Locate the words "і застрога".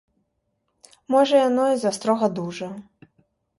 1.75-2.33